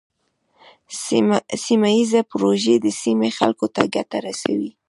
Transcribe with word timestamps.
سیمه 1.65 1.89
ایزې 1.97 2.21
پروژې 2.31 2.75
د 2.81 2.87
سیمې 3.01 3.29
خلکو 3.39 3.65
ته 3.75 3.81
ګټه 3.95 4.17
رسوي. 4.27 4.69